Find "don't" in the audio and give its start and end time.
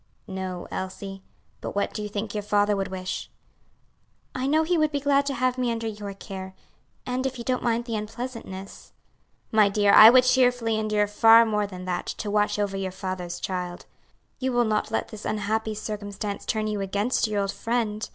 7.43-7.61